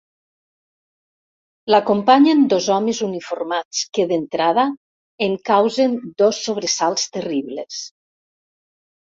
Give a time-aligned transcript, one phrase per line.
[1.73, 4.65] L'acompanyen dos homes uniformats que d'entrada
[5.29, 7.81] em causen dos sobresalts terribles.